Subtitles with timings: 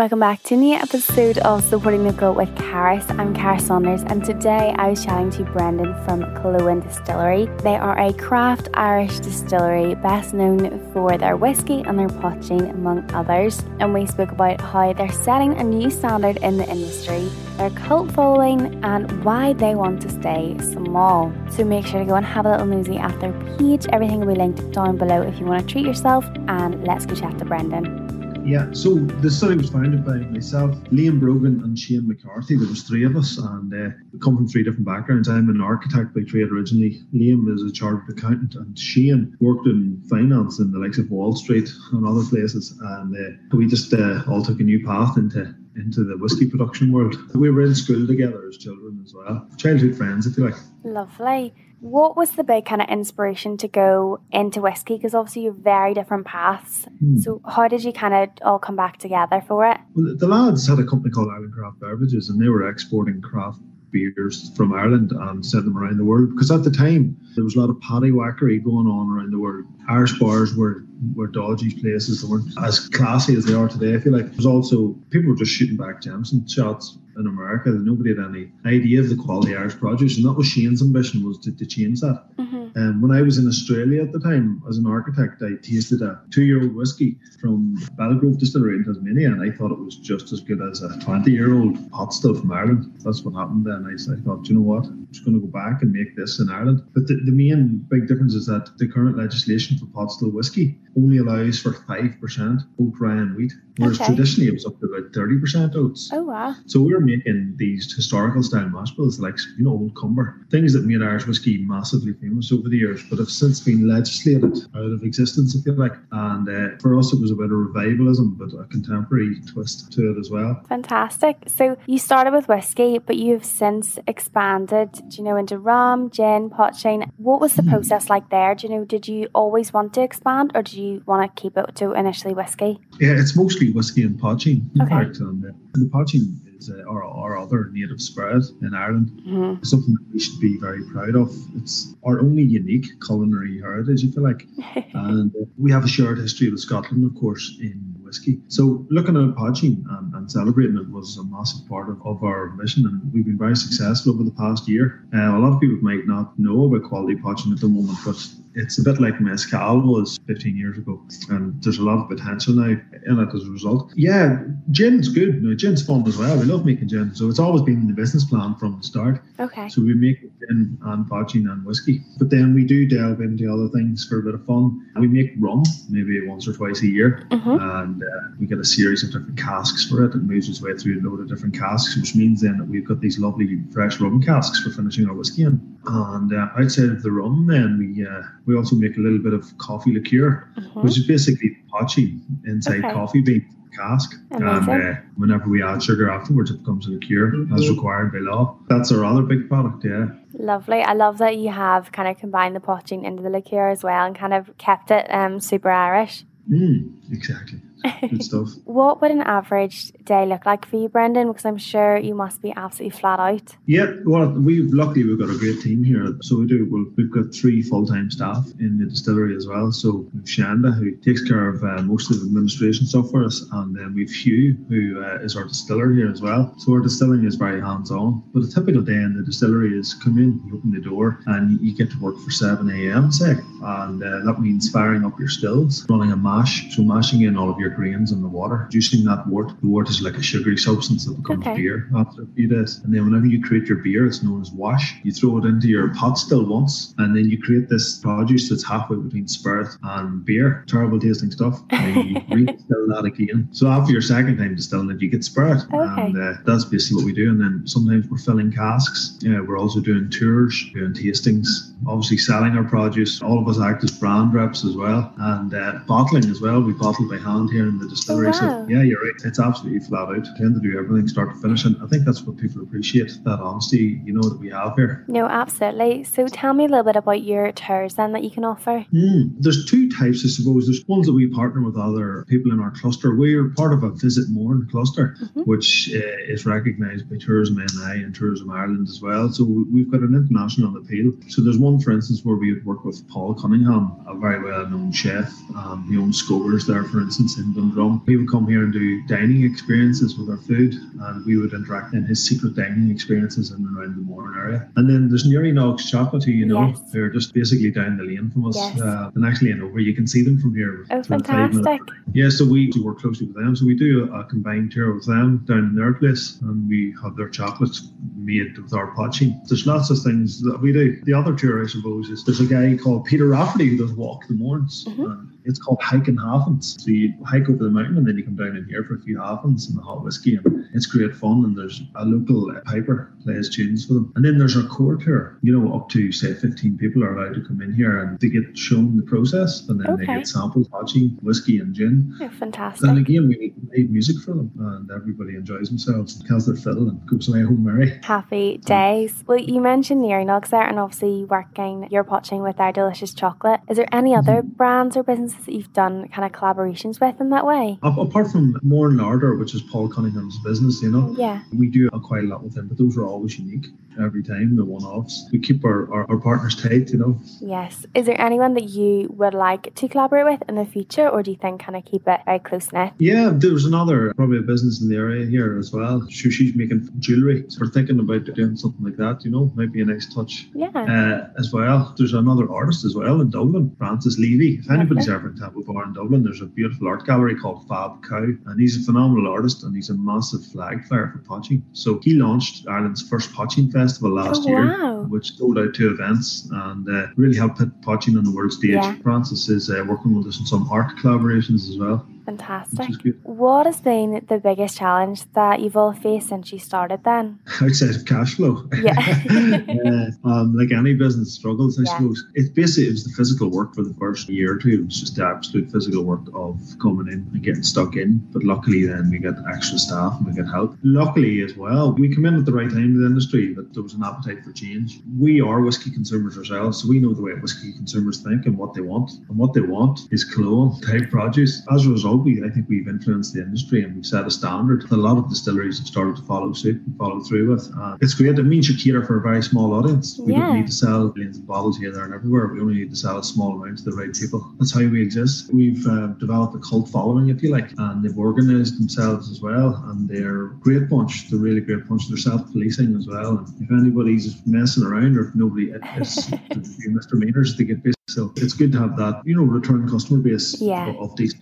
[0.00, 3.04] Welcome back to a new episode of Supporting Local with Caris.
[3.10, 7.50] I'm Cara Saunders, and today I was chatting to Brendan from Killowen Distillery.
[7.62, 13.12] They are a craft Irish distillery best known for their whiskey and their poitín, among
[13.12, 13.62] others.
[13.78, 17.28] And we spoke about how they're setting a new standard in the industry,
[17.58, 21.30] their cult following, and why they want to stay small.
[21.50, 23.84] So make sure to go and have a little nosy at their page.
[23.92, 26.24] Everything will be linked down below if you want to treat yourself.
[26.48, 27.99] And let's go chat to Brendan.
[28.44, 32.56] Yeah, so the study was founded by myself, Liam Brogan, and Shane McCarthy.
[32.56, 35.28] There was three of us, and uh, we come from three different backgrounds.
[35.28, 37.00] I'm an architect by trade originally.
[37.14, 41.36] Liam is a chartered accountant, and Shane worked in finance in the likes of Wall
[41.36, 42.76] Street and other places.
[42.80, 46.92] And uh, we just uh, all took a new path into into the whiskey production
[46.92, 47.16] world.
[47.34, 50.54] We were in school together as children as well, childhood friends, if you like.
[50.84, 51.54] Lovely.
[51.80, 54.96] What was the big kind of inspiration to go into whiskey?
[54.96, 56.84] Because obviously you're very different paths.
[56.98, 57.18] Hmm.
[57.18, 59.78] So how did you kind of all come back together for it?
[59.94, 63.60] Well, the lads had a company called Ireland Craft Beverages, and they were exporting craft
[63.90, 66.30] beers from Ireland and sent them around the world.
[66.30, 69.38] Because at the time there was a lot of paddy whackery going on around the
[69.38, 69.64] world.
[69.88, 70.84] Irish bars were
[71.14, 72.22] were dodgy places.
[72.22, 73.94] They weren't as classy as they are today.
[73.94, 77.70] I feel like there's also people were just shooting back Jameson shots in America.
[77.70, 81.38] Nobody had any idea of the quality Irish produce, and that was Shane's ambition was
[81.40, 82.24] to, to change that.
[82.38, 82.78] Mm-hmm.
[82.78, 86.20] Um, when I was in Australia at the time as an architect, I tasted a
[86.30, 90.60] two-year-old whiskey from Belgrove Distillery in Tasmania, and I thought it was just as good
[90.62, 92.92] as a 20-year-old pot still from Ireland.
[93.04, 93.86] That's what happened then.
[93.86, 96.38] I, I thought, you know what, I'm just going to go back and make this
[96.38, 96.82] in Ireland.
[96.94, 100.78] But the, the main big difference is that the current legislation for pot still whiskey
[100.96, 104.06] only allows for 5% oat rye and wheat, whereas okay.
[104.06, 106.10] traditionally it was up to about 30% oats.
[106.12, 106.54] Oh, wow.
[106.66, 110.72] So we were making these historical style mash bills like, you know, Old Comber, things
[110.72, 114.90] that made Irish whiskey massively famous over the years, but have since been legislated out
[114.90, 115.92] of existence, if you like.
[116.12, 120.12] And uh, for us, it was a bit of revivalism, but a contemporary twist to
[120.12, 120.60] it as well.
[120.68, 121.44] Fantastic.
[121.46, 126.50] So you started with whiskey, but you've since expanded, do you know, into rum, gin,
[126.50, 127.10] poitín.
[127.16, 127.70] What was the hmm.
[127.70, 128.54] process like there?
[128.54, 131.56] Do you know, did you always want to expand or did you want to keep
[131.56, 132.78] it to initially whiskey?
[133.00, 134.74] Yeah, it's mostly whiskey and poitín.
[134.74, 134.90] In okay.
[134.90, 139.10] fact, and, uh, the poitín is uh, our, our other native spirit in Ireland.
[139.26, 139.62] Mm-hmm.
[139.64, 141.34] Something that we should be very proud of.
[141.56, 144.46] It's our only unique culinary heritage, if you like.
[144.94, 148.40] and we have a shared history with Scotland, of course, in whiskey.
[148.48, 152.50] So looking at poitín and, and, celebrating it was a massive part of, of, our
[152.56, 155.04] mission, and we've been very successful over the past year.
[155.14, 158.18] Uh, a lot of people might not know about quality poitín at the moment, but
[158.54, 162.54] it's a bit like mezcal was 15 years ago, and there's a lot of potential
[162.54, 162.70] now
[163.06, 163.92] in it as a result.
[163.96, 165.42] Yeah, gin's good.
[165.42, 166.36] No, gin's fun as well.
[166.38, 169.22] We love making gin, so it's always been in the business plan from the start.
[169.38, 169.68] Okay.
[169.68, 173.68] So we make gin and poitín and whiskey, but then we do delve into other
[173.68, 174.86] things for a bit of fun.
[174.98, 177.50] We make rum maybe once or twice a year, mm-hmm.
[177.50, 180.14] and uh, we get a series of different casks for it.
[180.14, 182.86] It moves its way through a load of different casks, which means then that we've
[182.86, 185.78] got these lovely fresh rum casks for finishing our whiskey in.
[185.86, 189.32] And uh, outside of the rum, then we uh, we also make a little bit
[189.32, 190.82] of coffee liqueur, mm-hmm.
[190.82, 192.92] which is basically poitín inside okay.
[192.92, 193.46] coffee bean
[193.76, 194.14] cask.
[194.32, 194.74] Amazing.
[194.74, 197.54] And uh, whenever we add sugar afterwards, it becomes a liqueur mm-hmm.
[197.54, 198.58] as required by law.
[198.68, 200.08] That's our other big product, yeah.
[200.32, 200.82] Lovely.
[200.82, 204.06] I love that you have kind of combined the poitín into the liqueur as well
[204.06, 206.24] and kind of kept it um, super Irish.
[206.50, 207.60] Mm, exactly.
[208.00, 208.48] Good stuff.
[208.64, 211.28] what would an average day look like for you, Brendan?
[211.28, 213.56] Because I'm sure you must be absolutely flat out.
[213.66, 216.16] Yeah, well, we luckily we've got a great team here.
[216.22, 216.66] So we do.
[216.70, 219.72] Well, we've got three full time staff in the distillery as well.
[219.72, 223.44] So we've Shanda who takes care of uh, most of the administration stuff for us,
[223.52, 226.54] and then we've Hugh who uh, is our distiller here as well.
[226.58, 228.22] So our distilling is very hands on.
[228.32, 231.60] But a typical day in the distillery is come in, you open the door, and
[231.60, 233.10] you get to work for 7 a.m.
[233.12, 237.36] say, and uh, that means firing up your stills, running a mash, so mashing in
[237.36, 239.52] all of your your grains in the water, juicing that wort.
[239.60, 241.56] The wort is like a sugary substance that becomes okay.
[241.56, 242.80] beer after a few days.
[242.84, 244.96] And then whenever you create your beer, it's known as wash.
[245.02, 248.66] You throw it into your pot still once, and then you create this produce that's
[248.66, 250.64] halfway between spirit and beer.
[250.68, 251.60] Terrible tasting stuff.
[251.80, 253.48] And you redistill that again.
[253.52, 255.62] So after your second time distilling it, you get spirit.
[255.72, 256.02] Okay.
[256.02, 257.30] And uh, that's basically what we do.
[257.30, 259.18] And then sometimes we're filling casks.
[259.20, 261.46] Yeah, we're also doing tours, doing tastings,
[261.86, 263.22] obviously selling our produce.
[263.22, 265.12] All of us act as brand reps as well.
[265.18, 266.60] And uh, bottling as well.
[266.60, 268.28] We bottle by hand here here in the distillery.
[268.28, 268.38] Oh, wow.
[268.38, 269.20] So yeah, you're right.
[269.24, 270.26] It's absolutely flat out.
[270.26, 273.18] I tend to do everything start to finish, and I think that's what people appreciate
[273.24, 275.04] that honesty, you know, that we have here.
[275.08, 276.04] No, absolutely.
[276.04, 278.86] So tell me a little bit about your tours then that you can offer.
[278.92, 280.66] Mm, there's two types, I suppose.
[280.66, 283.14] There's ones that we partner with other people in our cluster.
[283.14, 285.42] We're part of a Visit Mourne cluster, mm-hmm.
[285.42, 289.30] which uh, is recognised by Tourism NI and Tourism Ireland as well.
[289.30, 291.12] So we've got an international appeal.
[291.28, 294.92] So there's one for instance, where we would work with Paul Cunningham, a very well-known
[294.92, 295.32] chef.
[295.56, 298.02] Um, he owns Scovers there, for instance, in Dundrum.
[298.06, 301.94] He would come here and do dining experiences with our food, and we would interact
[301.94, 304.68] in his secret dining experiences in and around the Mourne area.
[304.76, 306.80] And then there's Neary Nógs Chocolate, who you know, Yes.
[306.92, 308.80] they're just basically down the lane from us, Yes.
[308.80, 309.78] uh, and actually in over.
[309.80, 310.84] You can see them from here.
[310.90, 311.94] Oh, It's about five minutes fantastic.
[312.12, 313.54] yeah, so we work closely with them.
[313.56, 316.94] So we do a, a combined tour with them down in their place, and we
[317.02, 319.46] have their chocolates made with our poitín.
[319.48, 321.00] There's lots of things that we do.
[321.04, 324.26] The other tour, I suppose, is there's a guy called Peter Rafferty who does Walk
[324.28, 324.84] the Mournes.
[324.86, 325.04] Mhm.
[325.12, 326.78] and It's called hiking halfins.
[326.80, 329.00] So you hike over the mountain and then you come down in here for a
[329.00, 331.44] few halfins and the hot whiskey, and it's great fun.
[331.44, 334.12] And there's a local uh, piper plays tunes for them.
[334.16, 335.38] And then there's our core tour.
[335.42, 338.28] You know, up to say 15 people are allowed to come in here and they
[338.28, 342.16] get shown the process, and then they get samples, poitín, whiskey, and gin.
[342.38, 342.88] Fantastic.
[342.88, 346.88] And again, we made music for them, and everybody enjoys themselves, and tells their fiddle,
[346.88, 348.00] and goes away home merry.
[348.02, 349.24] Happy days.
[349.26, 353.60] Well, you mentioned Neary Nógs there and obviously working, you're poitín with our delicious chocolate.
[353.68, 357.30] Is there any other brands or businesses that you've done kind of collaborations with in
[357.30, 357.78] that way?
[357.82, 361.42] Apart from Mourne Larder, which is Paul Cunningham's business, you know, Yeah.
[361.56, 363.66] we do quite a lot with them, but those are always unique
[364.00, 365.28] every time, the one offs.
[365.32, 367.18] We keep our, our, our partners tight, you know.
[367.40, 367.86] Yes.
[367.94, 371.30] Is there anyone that you would like to collaborate with in the future or do
[371.30, 372.92] you think kind of keep it very close knit?
[372.98, 376.06] Yeah, there's another, probably a business in the area here as well.
[376.08, 377.44] Sure, she's making jewellery.
[377.48, 380.48] So we're thinking about doing something like that, you know, might be a nice touch.
[380.54, 380.68] Yeah.
[380.74, 381.94] uh, as well.
[381.96, 384.54] There's another artist as well in Dublin, Francis Levy.
[384.56, 385.14] If anybody's Okay.
[385.16, 388.60] ever in Temple Bar in Dublin, there's a beautiful art gallery called Fab Cow, and
[388.60, 391.62] he's a phenomenal artist and he's a massive flag flyer for poitín.
[391.72, 394.64] So he launched Ireland's first poitín festival last Oh, year.
[394.78, 395.06] wow.
[395.08, 398.70] Which sold out two events and uh, really helped put poitín on the world stage.
[398.70, 398.94] Yeah.
[399.02, 402.06] Francis is uh, working with us on some art collaborations as well,
[402.38, 402.78] Fantastic.
[402.78, 403.20] which is good.
[403.24, 407.38] What has been the biggest challenge that you've all faced since you started then?
[407.62, 408.68] outside of cash flow.
[408.80, 408.94] Yeah.
[410.24, 411.96] uh, um, like any business struggles, I Yeah.
[411.98, 412.24] suppose.
[412.34, 414.70] It's basically it was the physical work for the first year or two.
[414.80, 418.18] It was just the absolute physical work of coming in and getting stuck in.
[418.32, 420.76] But luckily, then we get extra staff and we get help.
[420.82, 423.54] Luckily, as well, we come in at the right time to the industry.
[423.54, 425.00] That there was an appetite for change.
[425.18, 428.74] We are whiskey consumers ourselves, so we know the way whiskey consumers think and what
[428.74, 429.10] they want.
[429.28, 431.62] And what they want is Killowen type produce.
[431.72, 434.84] As a result, we I think we've influenced the industry and we've set a standard
[434.90, 437.70] a lot of distilleries have started to follow suit and follow through with.
[437.78, 438.38] Uh, it's great.
[438.38, 440.18] It means you cater for a very small audience.
[440.18, 440.46] We Yeah.
[440.46, 442.48] don't need to sell millions of bottles here, there, and everywhere.
[442.52, 444.46] We only need to sell a small amount to the right people.
[444.58, 445.52] That's how we exist.
[445.52, 449.82] We've uh, developed a cult following, if you like, and they've organised themselves as well.
[449.88, 451.30] And they're a great bunch.
[451.30, 452.08] They're really great bunch.
[452.08, 453.38] They're self-policing as well.
[453.38, 456.30] And if anybody's messing around or if nobody is
[456.88, 457.94] misdemeanors, they get busy.
[458.08, 460.88] So it's good to have that, you know, return customer base Yeah.
[460.90, 461.34] of, of these.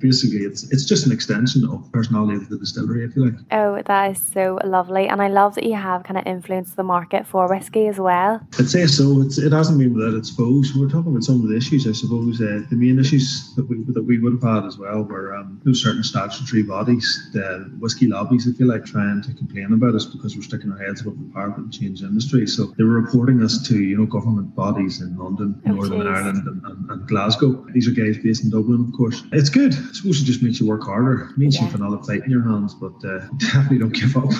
[0.00, 3.34] Basically, it's it's just an extension of personality of the distillery, if you like.
[3.50, 5.08] Oh, that is so lovely.
[5.08, 8.40] And I love that you have kind of influenced the market for whiskey as well.
[8.58, 9.22] I'd say so.
[9.22, 10.72] It's, it hasn't been without its foes.
[10.76, 12.40] We're talking about some of the issues, I suppose.
[12.40, 15.60] Uh, the main issues that we that we would have had as well were um,
[15.64, 20.04] know, certain statutory bodies, the whiskey lobbies, if you like, trying to complain about us
[20.06, 22.46] because we're sticking our heads above the parapet and change industry.
[22.46, 26.14] So they were reporting us to you know government bodies in London, Oh, Northern jeez.
[26.16, 27.64] Ireland, and, and, and Glasgow.
[27.72, 29.22] These are guys based in Dublin, of course.
[29.32, 29.67] It's good.
[29.74, 31.28] I suppose it just makes you work harder.
[31.30, 31.64] It means Yeah.
[31.64, 34.30] you've another fight in your hands, but uh, definitely don't give up.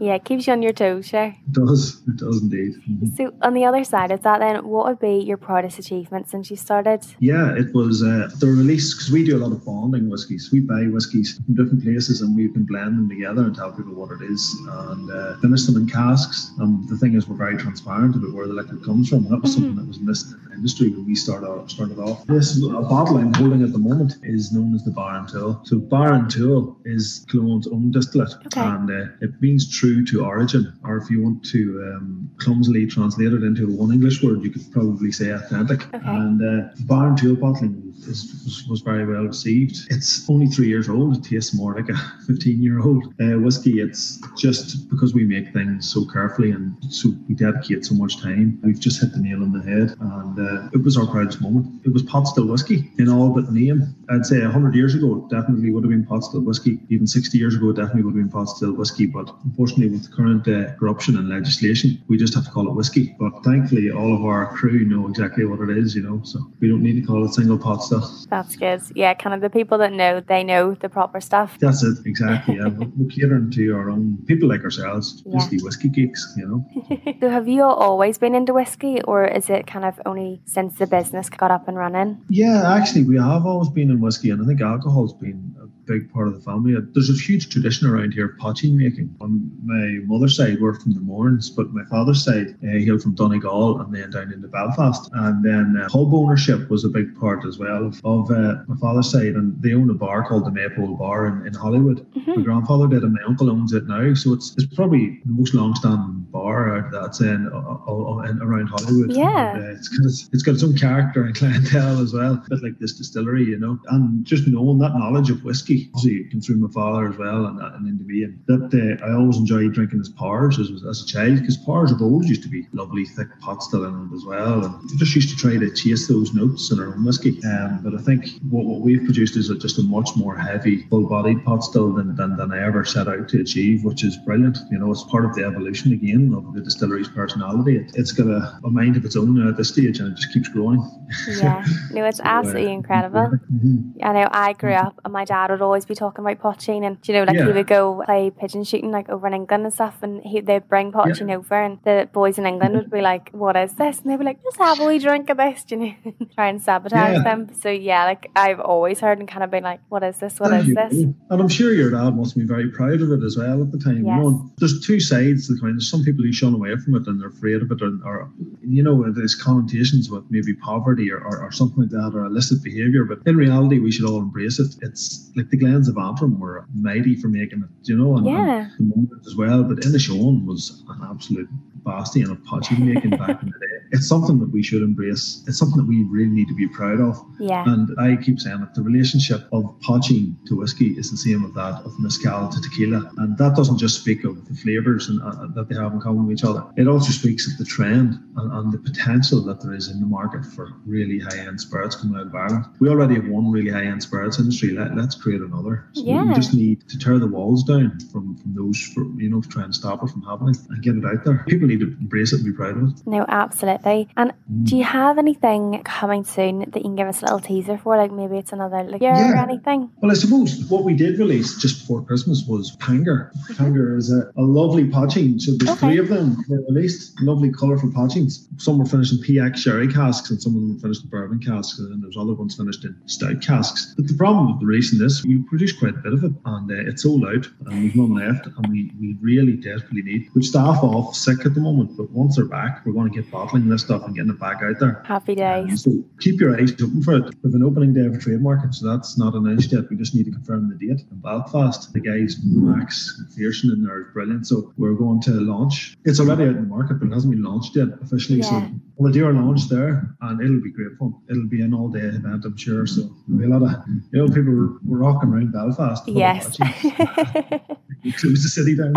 [0.00, 1.24] Yeah, it keeps you on your toes, sure.
[1.46, 2.00] it does.
[2.08, 2.74] It does indeed.
[2.88, 3.16] Mhm.
[3.16, 6.50] So, on the other side of that, then, what would be your proudest achievement since
[6.50, 7.00] you started?
[7.20, 10.50] Yeah, it was uh, the release because we do a lot of bonding whiskies.
[10.52, 13.94] We buy whiskies from different places and we can blend them together and tell people
[13.94, 16.50] what it is and uh, finish them in casks.
[16.58, 19.28] And the thing is, we're very transparent about where the liquid comes from.
[19.28, 22.26] That was something that was missing in the industry when we started off, started off.
[22.26, 25.66] This a bottle I'm holding at the moment is known as the Barántúil.
[25.66, 28.60] So Barántúil is Killowen's own distillate, Okay.
[28.60, 30.72] and uh, it means true to origin.
[30.84, 31.60] Or if you want to
[31.96, 35.86] um, clumsily translate it into one English word, you could probably say authentic.
[35.94, 36.00] Okay.
[36.04, 39.76] And uh, Barántúil bottling is, was, very well received.
[39.90, 41.16] It's only three years old.
[41.16, 43.80] It tastes more like a 15 year old uh, whiskey.
[43.80, 48.58] It's just because we make things so carefully and so we dedicate so much time.
[48.62, 51.80] We've just hit the nail on the head, and uh, it was our proudest moment.
[51.84, 53.94] It was pot still whiskey in all but name.
[54.10, 56.80] I'd say 100 years ago, it definitely would have been pot still whiskey.
[56.88, 59.06] Even 60 years ago, it definitely would have been pot still whiskey.
[59.06, 62.74] But unfortunately, with the current uh, corruption and legislation, we just have to call it
[62.74, 63.14] whiskey.
[63.18, 66.68] But thankfully, all of our crew know exactly what it is, you know, so we
[66.68, 68.26] don't need to call it single pot still.
[68.30, 68.80] That's good.
[68.94, 71.56] Yeah, kind of the people that know, they know the proper stuff.
[71.60, 72.56] That's it, exactly.
[72.56, 72.68] Yeah.
[72.68, 75.32] We're we're catering to our own people like ourselves, Yeah.
[75.38, 77.14] basically whiskey geeks, you know.
[77.20, 80.86] so, have you always been into whiskey, or is it kind of only since the
[80.86, 82.22] business got up and running?
[82.28, 85.54] Yeah, actually, we have always been in whiskey, and I think alcohol's been
[85.86, 86.74] big part of the family.
[86.94, 89.14] There's a huge tradition around here of poitín making.
[89.20, 93.14] On my mother's side, we're from the Mournes, but my father's side, uh, hail from
[93.14, 95.10] Donegal and then down into Belfast.
[95.12, 98.76] And then uh, pub ownership was a big part as well of, of uh, my
[98.76, 99.34] father's side.
[99.34, 102.06] And they own a bar called the Maypole Bar in, in Holywood.
[102.12, 102.30] Mm-hmm.
[102.36, 104.14] My grandfather did, and my uncle owns it now.
[104.14, 109.12] So it's it's probably the most long-standing bar that's in, uh, uh, in around Holywood.
[109.12, 112.34] Yeah, and, uh, it's got its, it's got its own character and clientele as well,
[112.34, 113.78] a bit like this distillery, you know.
[113.88, 117.46] And just knowing that knowledge of whiskey, obviously it came through my father as well,
[117.46, 118.24] and, and into me.
[118.24, 121.92] And that uh, I always enjoyed drinking his powers as, as a child because powers
[121.92, 124.64] of old used to be lovely, thick pot still in it as well.
[124.64, 127.40] And we just used to try to chase those notes in our own whiskey.
[127.44, 130.84] Um, but I think what, what we've produced is a, just a much more heavy,
[130.88, 134.58] full-bodied pot still than, than, than I ever set out to achieve, which is brilliant.
[134.70, 137.76] You know, it's part of the evolution again of the distillery's personality.
[137.76, 140.32] It, has got a, a, mind of its own at this stage, and it just
[140.32, 140.82] keeps growing.
[141.28, 143.30] Yeah, no, it's absolutely uh, incredible.
[143.52, 144.02] Mm-hmm.
[144.04, 146.98] I know I grew up, and my dad would always be talking about poitín, and
[147.06, 147.46] you know, like yeah.
[147.46, 150.68] he would go play pigeon shooting like over in England and stuff, and he they'd
[150.68, 151.36] bring poitín yeah.
[151.36, 154.24] over, and the boys in England would be like, "What is this?" And they'd be
[154.24, 155.94] like, "Just have a wee drink of this," you know,
[156.34, 157.22] try and sabotage yeah.
[157.22, 157.52] them.
[157.54, 160.38] So yeah, like I've always heard and kind of been like, "What is this?
[160.40, 163.36] What is this?" And I'm sure your dad must be very proud of it as
[163.36, 164.04] well at the time.
[164.04, 164.16] Yes.
[164.16, 165.72] You know, there's two sides to the coin.
[165.72, 168.30] There's some people who shun away from it and they're afraid of it, or, or
[168.62, 172.62] you know, there's connotations with maybe poverty or, or, or, something like that, or illicit
[172.62, 173.04] behaviour.
[173.04, 174.74] But in reality, we should all embrace it.
[174.82, 178.70] It's like the Glens of Antrim were mighty for making it, you know, and, yeah.
[178.78, 179.62] and as well.
[179.62, 181.48] But Inishowen was an absolute
[181.84, 183.86] bastion of poitín making back in the day.
[183.92, 185.44] It's something that we should embrace.
[185.46, 187.20] It's something that we really need to be proud of.
[187.38, 187.64] Yeah.
[187.66, 191.54] And I keep saying that the relationship of poitín to whiskey is the same of
[191.54, 195.46] that of mezcal to tequila, and that doesn't just speak of the flavors and uh,
[195.54, 196.64] that they have in common with each other.
[196.76, 200.06] It also speaks of the trend and, and the potential that there is in the
[200.06, 202.64] market for really high-end spirits coming out of Ireland.
[202.80, 204.70] We already have one really high-end spirits industry.
[204.70, 205.88] Let, us create another.
[205.94, 206.24] So yeah.
[206.24, 209.48] we just need to tear the walls down from, from those, for, you know, to
[209.48, 211.44] try and stop it from happening and get it out there.
[211.48, 213.06] People need to embrace it and be proud of it.
[213.06, 214.08] No, absolutely.
[214.16, 214.64] And mm.
[214.64, 217.96] do you have anything coming soon that you can give us a little teaser for?
[217.96, 219.32] Like maybe it's another like year yeah.
[219.32, 219.90] or anything?
[220.00, 223.32] Well, I suppose what we did release just before Christmas was Panger.
[223.52, 225.40] Panger is a, a lovely poitín.
[225.40, 225.88] So there's okay.
[225.88, 228.46] three of them were released, lovely colourful poitíns.
[228.60, 231.40] Some were finished in PX sherry casks and some of them were finished in bourbon
[231.40, 233.94] casks and then there's other ones finished in stout casks.
[233.96, 236.70] But the problem with the releasing this, we produced quite a bit of it and
[236.70, 240.28] uh, it's all out and we've none left and we, we really desperately need.
[240.34, 243.30] We staff off sick at the moment, but once they're back, we're going to get
[243.30, 245.02] bottling this stuff and getting it back out there.
[245.06, 245.70] Happy days.
[245.70, 247.24] Um, so keep your eyes open for it.
[247.42, 249.88] We have an opening day of a trade market, so that's not announced yet.
[249.90, 251.92] We just need to confirm the date in Belfast.
[251.92, 254.46] The guys, Max McPherson in there is brilliant.
[254.46, 255.96] So we're going to launch.
[256.04, 258.40] It's already out in the market, but it hasn't been launched yet officially.
[258.40, 258.50] Yeah.
[258.50, 261.14] So we'll do our launch there and it'll be great fun.
[261.28, 262.86] It'll be an all day event, I'm sure.
[262.86, 266.06] So there'll be a lot of you know people were, were rocking around Belfast.
[266.06, 266.58] Yes.
[268.10, 268.92] close the city down.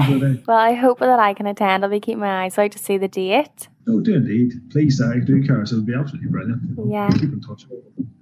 [0.48, 1.84] Well, I hope that I can attend.
[1.84, 3.68] I'll be keeping my eyes out to see the date.
[3.88, 4.54] Oh, do indeed.
[4.72, 5.72] Please, I do, Caris.
[5.72, 6.62] It'll be absolutely brilliant.
[6.88, 7.10] Yeah.
[7.12, 7.68] Keep in touch.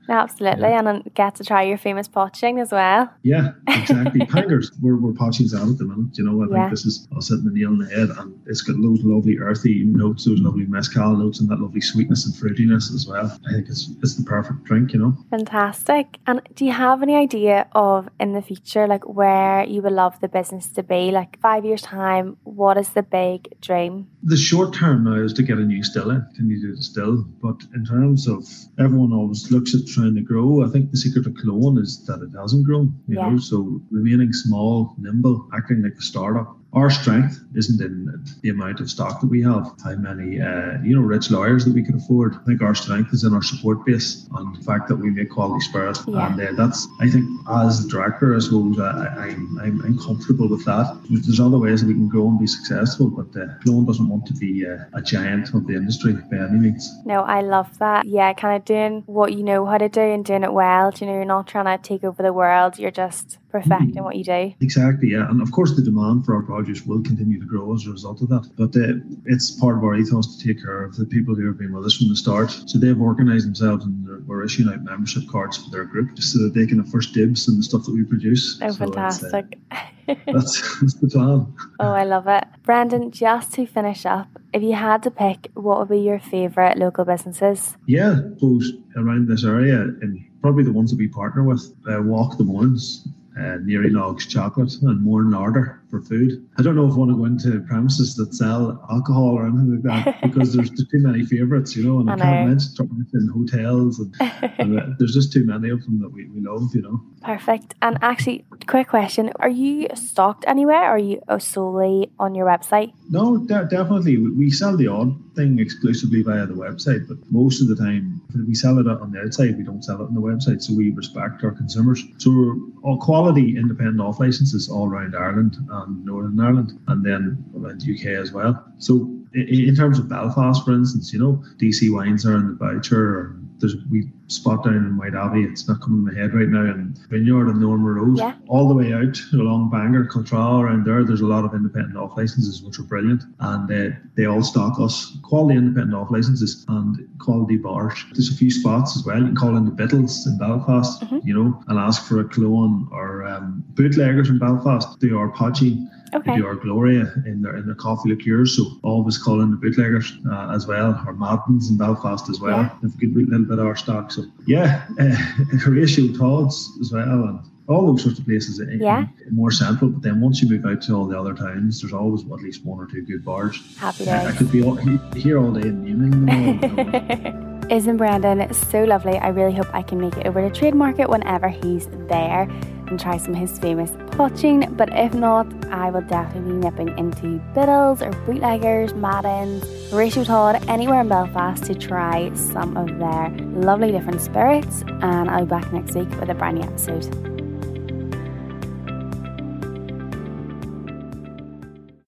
[0.10, 0.80] Absolutely, yeah.
[0.80, 3.10] and get to try your famous poitín as well.
[3.22, 4.26] Yeah, exactly.
[4.26, 6.18] Pangers, we're, we're poitín's out at the minute.
[6.18, 6.64] You know, I yeah.
[6.64, 9.38] think this is us hitting the nail on the head, and it's got those lovely
[9.40, 13.38] earthy notes, those lovely mezcal notes, and that lovely sweetness and fruitiness as well.
[13.48, 14.94] I think it's it's the perfect drink.
[14.94, 15.18] You know.
[15.30, 16.18] Fantastic.
[16.28, 20.20] And do you have any idea of in the future, like where you would love
[20.20, 21.12] the business to be?
[21.12, 24.08] Like five years time, what is the big dream?
[24.24, 27.26] The short term now is to get a new still in, continue to distill.
[27.42, 28.48] But in terms of
[28.80, 30.66] everyone always looks at trying to grow.
[30.66, 32.94] I think the secret of Killowen is that it hasn't grown.
[33.08, 33.30] You yeah.
[33.30, 38.80] know, so remaining small, nimble, acting like a startup our strength isn't in the amount
[38.80, 41.96] of stock that we have, how many, uh, you know, rich lawyers that we can
[41.96, 42.36] afford.
[42.36, 45.30] I think our strength is in our support base and the fact that we make
[45.30, 45.98] quality spirit.
[46.08, 46.32] Yeah.
[46.32, 50.00] And uh, that's, I think, as the director, I suppose, uh, I, am I'm, I'm
[50.00, 51.00] comfortable with that.
[51.10, 54.26] There's other ways that we can grow and be successful, but uh, Killowen doesn't want
[54.28, 56.90] to be uh, a giant of the industry by any means.
[57.06, 58.06] No, I love that.
[58.06, 60.92] Yeah, kind of doing what you know how to do and doing it well.
[61.00, 62.80] You know, you're not trying to take over the world.
[62.80, 64.54] You're just perfect in what you do.
[64.62, 65.30] Exactly, yeah.
[65.30, 68.22] And of course, the demand for our produce will continue to grow as a result
[68.22, 68.50] of that.
[68.58, 71.60] But uh, it's part of our ethos to take care of the people who have
[71.60, 72.52] been with us from the start.
[72.66, 76.40] So they've organised themselves and we're issuing out membership cards for their group just so
[76.40, 78.60] that they can have first dibs in the stuff that we produce.
[78.62, 79.60] Oh, so fantastic.
[79.70, 79.78] Uh,
[80.26, 81.54] that's, that's the plan.
[81.80, 82.46] Oh, I love it.
[82.64, 86.78] Brandon, just to finish up, if you had to pick, what would be your favourite
[86.78, 87.78] local businesses?
[87.86, 92.38] Yeah, those around this area and probably the ones that we partner with, uh, Walk
[92.38, 96.48] the Mournes uh, Neary Nógs chocolate and Mourne Larder for food.
[96.58, 99.82] I don't know if I want to go into premises that sell alcohol or anything
[99.84, 103.28] like that because there's too many favourites, you know, and I, I can't mention in
[103.28, 104.16] hotels and,
[104.60, 107.02] and uh, there's just too many of them that we, we love, you know.
[107.24, 107.74] Perfect.
[107.82, 110.84] And actually, quick question: Are you stocked anywhere?
[110.84, 112.94] Or are you solely on your website?
[113.10, 114.18] No, de- definitely.
[114.18, 118.56] We sell the odd thing exclusively via the website, but most of the time we
[118.56, 119.58] sell it on the outside.
[119.58, 122.04] We don't sell it on the website, so we respect our consumers.
[122.18, 127.44] So we're all quality independent off licenses all around Ireland and Northern Ireland, and then
[127.56, 128.64] around the UK as well.
[128.78, 133.36] So in terms of Belfast, for instance, you know, DC wines are in the Boucher
[133.64, 135.50] there's we spot down in Whiteabbey.
[135.50, 136.62] It's not coming to my head right now.
[136.62, 138.36] And Vineyard and Norma Road, yeah.
[138.48, 141.04] all the way out along Bangor, Cultra around there.
[141.04, 144.80] There's a lot of independent off licenses which are brilliant, and uh, they all stock
[144.80, 148.04] us quality independent off licenses and quality bars.
[148.14, 149.20] There's a few spots as well.
[149.20, 151.20] You can call in the Bittles in Belfast, mm-hmm.
[151.24, 155.00] you know, and ask for a Killowen or um, bootleggers in Belfast.
[155.00, 156.32] They are Podgy Okay.
[156.32, 159.58] They do our Gloria in their in their coffee liqueurs, so always call in the
[159.58, 162.62] bootleggers uh, as well, or Madden's in Belfast as well.
[162.62, 162.76] Yeah.
[162.82, 164.12] They've a good little bit of our stock.
[164.12, 165.16] So yeah, uh,
[165.58, 169.06] Horatio Todd's as well, and all those sorts of places in, yeah.
[169.32, 169.92] more central.
[169.92, 172.66] But then once you move out to all the other towns, there's always at least
[172.66, 173.78] one or two good bars.
[173.78, 174.26] Happy days.
[174.26, 174.76] I could be all,
[175.16, 176.30] here all day them
[177.44, 177.53] all.
[177.74, 179.18] Isn't Brandon so lovely?
[179.18, 182.42] I really hope I can make it over to Trade Market whenever he's there
[182.86, 184.78] and try some of his famous poitín.
[184.78, 190.64] But if not, I will definitely be nipping into Bittles or Bootleggers, Madden's, Ratio Todd,
[190.68, 194.84] anywhere in Belfast to try some of their lovely different spirits.
[195.02, 197.33] And I'll be back next week with a brand new episode.